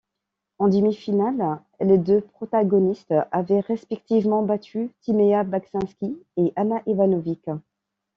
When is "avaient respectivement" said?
3.31-4.41